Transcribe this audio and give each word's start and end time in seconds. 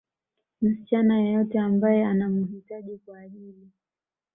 msichana 0.61 1.19
yeyote 1.21 1.59
ambaye 1.59 2.05
anamuhitaji 2.05 2.97
kwa 2.97 3.19
ajili 3.19 3.69